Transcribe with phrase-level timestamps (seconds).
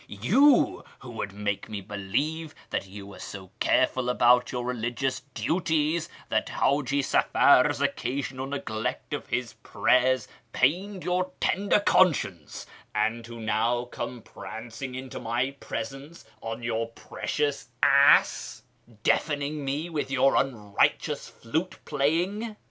[0.07, 6.09] —you who would make me believe that you were so careful about your religious duties
[6.27, 13.83] that Hiiji Safar's occasional neglect of his prayers pained your tender conscience, and who now
[13.85, 18.63] come prancing into my presence on your precious ass
[19.03, 22.55] deafening me with your unrighteous flute playing